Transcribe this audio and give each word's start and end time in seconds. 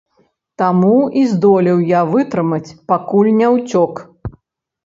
Таму 0.61 0.93
і 1.19 1.25
здолеў 1.33 1.83
я 1.89 2.01
вытрымаць, 2.13 2.75
пакуль 2.93 3.31
не 3.43 3.47
ўцёк. 3.59 3.93